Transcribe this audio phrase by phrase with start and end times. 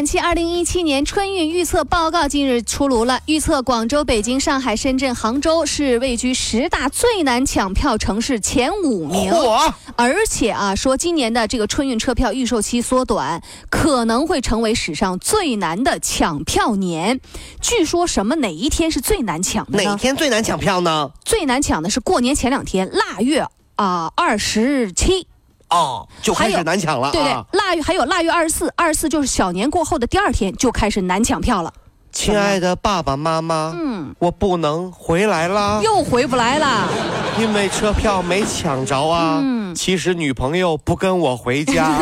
[0.00, 9.30] 三六零浏览器二零一七年春运预测报告近日出炉了，预测广州、北京、上海、深圳、杭州是位居十大最难抢票城市前五名。
[9.30, 9.70] 嚯！
[9.96, 17.20] 而且啊，说今年的这个春运车票预售期缩短，可能会成为史上最难的抢票年。
[17.60, 19.98] 据说什么哪一天是最难抢的哪呢？
[20.00, 21.10] 天最难抢票呢？
[21.26, 25.26] 最难抢的是过年前两天，腊月啊二十七。
[25.70, 31.72] 哦，就开始难抢了对对啊！，腊月还有腊月二十四，二十四就是小年过后的第二天就开始难抢票了，
[32.12, 36.88] 亲爱的爸爸妈妈，嗯，我不能回来啦，又回不来了。
[37.38, 39.38] 因为车票没抢着啊。
[39.42, 41.96] 嗯其实女朋友不跟我回家。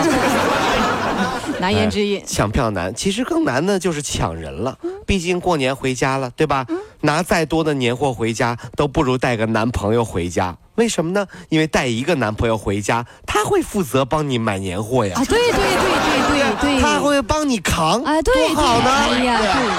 [1.60, 2.24] 难言之隐哎。
[2.26, 4.74] 抢票难，其实更难的就是抢人了。
[5.06, 6.64] 毕竟过年回家了，对吧？
[7.02, 10.56] 拿再多的年货回家，都不如带个男朋友回家。
[10.78, 11.26] 为什么呢？
[11.48, 18.90] 因为带一个男朋友回家，他会负责帮你买年货呀，啊，对对对对对 对，他会帮你扛，啊，对对，多好呢！
[18.90, 19.70] 哎呀，对对，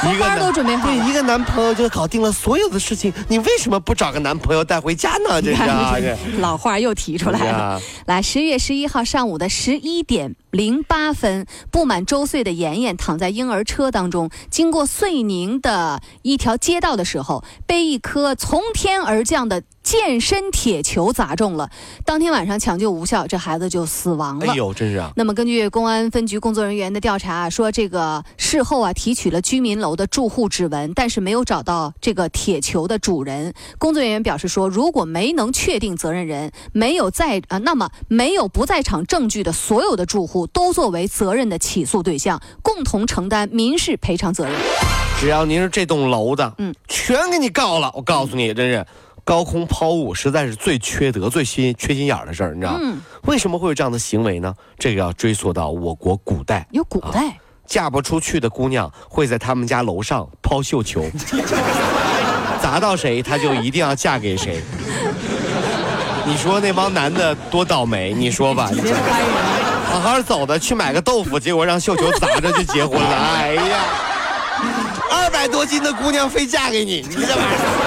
[0.00, 5.42] 红包一个男都准备好了对，一个男朋友就搞定了所有的事情，你为什么不找个男朋友带回家呢？
[5.42, 5.94] 这是啊，
[6.40, 7.80] 老话又提出来了。
[8.06, 21.70] 来，十月十一号上午的十一点零八分，不满周岁的妍妍躺在婴儿车当中，经过遂宁的一条街道的时候，被一颗从天而降的健身铁球砸中了。
[22.04, 24.52] 当天晚上抢救无效，这孩子就死亡了。
[24.52, 25.10] 哎呦，真是啊！
[25.16, 33.54] 那么，根据公安分局工作人员的调查，说这个事后啊提取了居民楼的住户指纹，但是没有找到这个铁球的主人。
[33.78, 44.54] 工作人员表示说，如果没能确定责任人，没有在啊，那么没有不在场证据的所有的住户都作为责任的起诉对象，共同承担民事赔偿责任。
[45.18, 47.90] 只要您是这栋楼的，嗯嗯，全给你告了。
[47.94, 48.86] 我告诉你，真是
[49.28, 52.78] 高空抛物实在是最缺德、最心缺心眼儿的事儿，你知道？
[52.80, 54.54] 嗯，为什么会有这样的行为呢？
[54.78, 57.36] 这个要追溯到我国古代，有古代，
[57.66, 61.04] 嫁不出去的姑娘会在他们家楼上抛绣球，
[62.62, 64.62] 砸到谁，她就一定要嫁给谁。
[66.24, 68.14] 你说那帮男的多倒霉？
[68.14, 69.28] 你说吧，别拍人。
[69.84, 73.14] 好好走的去买个豆腐，结果让绣球砸着就结婚了。
[73.14, 73.78] 哎呀，
[75.10, 77.77] 二百多斤的姑娘非嫁给你，你这玩意儿。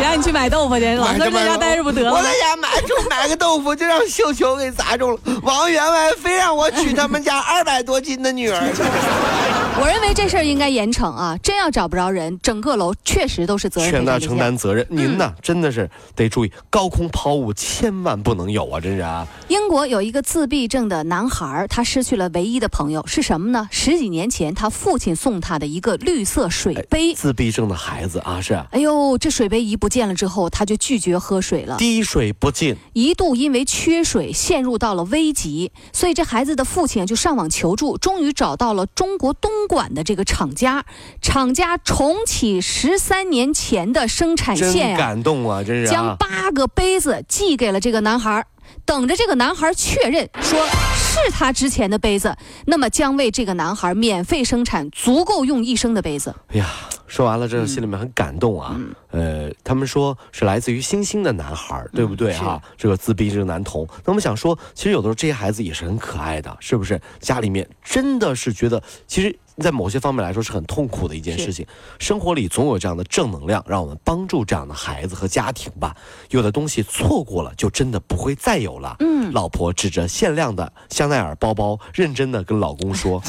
[0.00, 0.94] 谁让你去买豆腐去？
[0.94, 2.32] 老在家待着不得了我在？
[2.40, 5.18] 家买就买个豆腐，就让绣球给砸中了。
[5.42, 8.58] 王员外非让我娶他们家二百多斤的女儿。
[9.78, 11.36] 我认为这事儿应该严惩啊！
[11.42, 14.36] 真要找不着人，整个楼确实都是责任赔全都要偿对象。
[14.36, 14.86] 承担责任。
[14.90, 18.80] 您呢，真的是得注意，高空抛物千万不能有啊！
[18.80, 23.68] 真是啊，英国有一个自闭症的男孩，他失去了唯一的朋友是什么呢？
[23.70, 27.14] 十几年前，他父亲送他的一个绿色水杯。
[27.14, 32.76] 自闭症的孩子啊，是哎呦，这水杯一不见了之后，他就拒绝喝水了，滴水不进。
[32.92, 40.84] 一度因为缺水陷入到了危急，所以这孩子的父亲就上网求助，终于找到了中国东莞的这个厂家，
[41.22, 45.62] 厂家重启十三年前的生产真线呀、感动啊！
[45.62, 48.44] 真是将啊，八个杯子寄给了这个男孩，
[48.84, 50.58] 等着这个男孩确认说
[50.96, 52.36] 是他之前的杯子，
[52.66, 56.34] 那么将为这个男孩免费生产足够用一生的杯子。
[56.48, 56.68] 哎呀，
[57.06, 58.74] 说完了这心里面很感动啊。
[58.76, 67.00] 嗯呃，他们说是来自于星星的男孩，对不对是哈、这个自闭症男童，那我们想说，其实有的时候这些孩子也是很可爱的，是不是？
[67.20, 69.38] 家里面真的是觉得，其实。
[69.60, 71.66] 在某些方面来说是很痛苦的一件事情，
[71.98, 75.94] 生活里总有这样的正能量，让我们帮助这样的孩子和家庭吧。
[76.30, 78.96] 有的东西错过了，就真的不会再有了。
[79.00, 83.22] 嗯老婆指着限量的香奈儿包包，认真的跟老公说：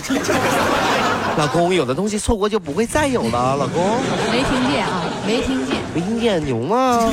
[1.38, 4.00] “老公，有的东西错过就不会再有了。”老公，
[4.32, 5.76] 没听见啊，没听见。
[5.94, 7.12] 没听见牛吗？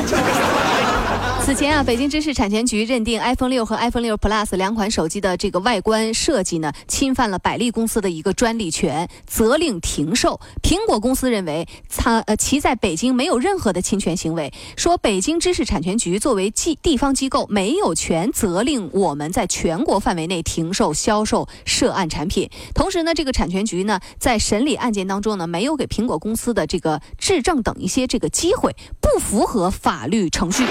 [1.48, 10.38] 此前啊，北京知识产权局认定 iPhone 六和 iPhone 六 Plus 两款手机的这个外观设计呢，侵犯了百利公司的一个专利权，责令停售。
[10.62, 22.50] 苹果公司认为，它呃其在北京没有任何的侵权行为，说北京知识产权局作为机地方机构，没有权责令我们在全国范围内停售销售涉案产品。
[22.74, 30.66] 同时呢，这个产权局呢，在审理案件当中呢，没有给苹果公司的这个质证等一些这个机会，不符合法律程序。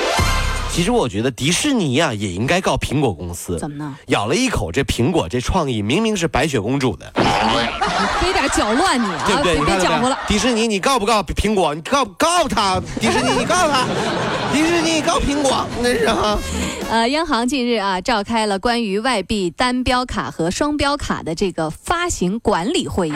[0.72, 3.58] 其实我觉得迪士尼呀、也应该告苹果公司。
[3.58, 3.96] 怎么呢？
[4.08, 7.12] 咬了一口这苹果这创意，明明是白雪公主的，
[8.22, 9.24] 别点搅乱你啊！
[9.25, 9.66] 对不对？
[9.66, 10.18] 别搅和了。
[10.28, 11.74] 迪士尼，你告不告苹果？
[11.74, 12.80] 你告告他？
[13.00, 13.86] 迪士尼，你告他？
[14.54, 15.66] 迪士尼，你告苹果？
[15.81, 16.38] 那是啊。
[16.92, 23.14] 呃，央行近日啊召开了关于外币单标卡和双标卡的这个发行管理会议。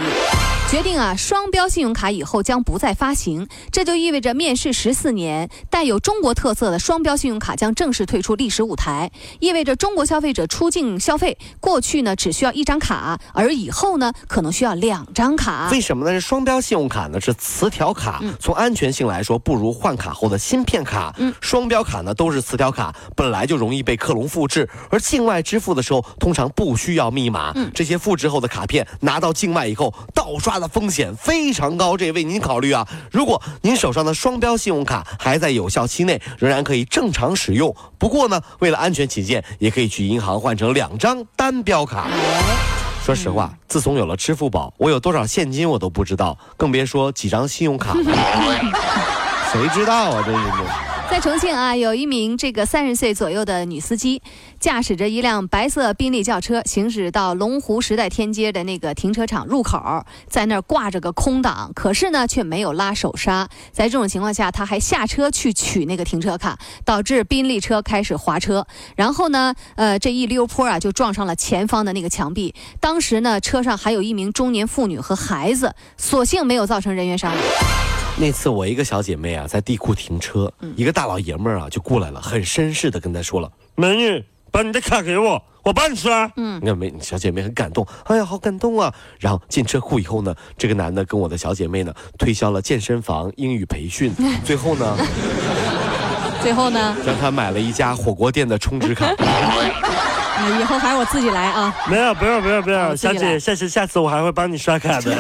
[0.72, 15.68] 决定啊，双标信用卡以后将不再发行，这就意味着面世十四年带有中国特色的双标信用卡将正式退出历史舞台，意味着中国消费者出境消费过去呢只需要一张卡，而以后呢可能需要两张卡。
[15.74, 16.12] 为什么呢？
[16.14, 21.14] 这双标信用卡呢是磁条卡，从安全性来说不如换卡后的芯片卡。
[21.18, 27.54] 嗯双标卡呢都是磁条卡，本来就容易被克隆复制，而境外支付的时候通常不需要密码。
[27.74, 32.88] 这些复制后的卡片拿到境外以后，盗刷的风险非常高，这也为您考虑啊。
[33.12, 37.76] 如果您手上的双标信用卡还在有效期内，仍然可以正常使用。
[37.98, 42.08] 不过呢，为了安全起见，也可以去银行换成两张单标卡。
[43.04, 48.04] 说实话，自从有了支付宝，我有多少现金我都不知道，更别说几张信用卡了。
[49.52, 50.24] 谁知道啊？
[50.24, 50.38] 这是
[51.12, 54.22] 在重庆啊，有一名这个三十岁左右的女司机，
[54.62, 63.50] 驾驶着一辆白色宾利轿车，行驶到龙湖时代天街的那个停车场入口，在那儿挂着个空档，可是呢却没有拉手刹。
[63.74, 68.66] 在这种情况下，他还下车去取那个停车卡，导致宾利车开始滑车，
[68.96, 72.56] 然后呢，呃，这一溜坡啊就撞上了前方的那个墙壁。
[72.80, 77.91] 当时呢，车上还有一名中年妇女和孩子，所幸没有造成人员伤亡。
[78.22, 86.32] 那次我一个小姐妹啊，在地库停车，一个大老爷们儿啊就过来了，很绅士的跟她说了美女，把你的卡给我，我帮你刷。
[86.38, 86.94] ：“你看没？
[87.02, 94.14] 小姐妹很感动，哎呀，好感动啊！”然后进车库以后呢，这个男的跟我的小姐妹呢推销了健身房、英语培训，
[94.46, 94.96] 最后呢
[96.44, 99.08] 最后呢，让她买了一家火锅店的充值卡。
[100.44, 101.76] 呃以后还是我自己来啊。
[101.90, 105.18] 没有，不用，不用，不我用，小姐，下次下次我还会帮你刷卡的。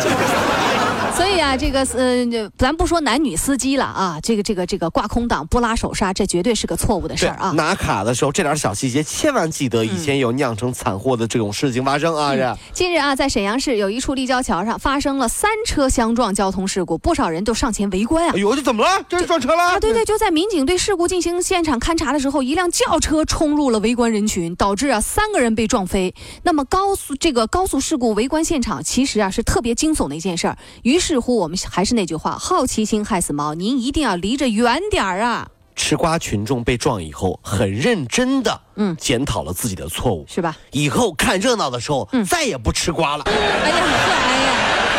[1.15, 2.25] 所以啊，这个呃，
[2.57, 7.51] 咱不说男女司机了啊，这个这个这个挂空挡不拉手刹，这绝对是个错误的事儿啊。
[7.51, 12.35] 拿卡的时候这点小细节千万记得，以前有酿成惨祸的这种事情发生啊！
[12.35, 18.39] 这近日啊，在沈阳市有一处立交桥上发生了三车相撞交通事故，不少人都上前围观啊哎。
[18.39, 19.05] 呦，这怎么了？
[19.09, 19.61] 这是撞车了？
[19.63, 26.15] 啊，对对，就在民警对事故进行现场勘查的时候，一辆轿车冲入了围观人群，导致啊三个人被撞飞。
[26.43, 30.57] 那么高速这个高速事故围观现场，其实啊是特别惊悚的一件事儿。
[30.83, 40.55] 于是乎，我们还是那句话，好奇心害死猫，您一定要离着远点儿啊，吃瓜群众被撞以后，很认真的嗯检讨了自己的错误，是吧？
[40.71, 43.23] 以后看热闹的时候、嗯再也不吃瓜了。
[43.25, 44.51] 哎呀，这哎呀，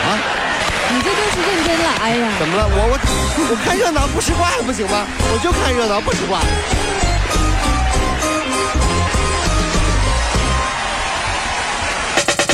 [0.04, 0.18] 啊，
[0.92, 2.32] 你这就是认真了，哎呀。
[2.40, 2.66] 怎么了？
[2.66, 2.98] 我我
[3.50, 5.06] 我看热闹不吃瓜还不行吗？
[5.32, 6.40] 我就看热闹不吃瓜。